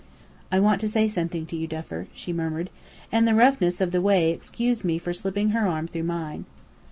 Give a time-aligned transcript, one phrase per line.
[0.51, 2.71] "I want to say something to you, Duffer," she murmured;
[3.11, 6.45] and the roughness of the way excused me for slipping her arm through mine.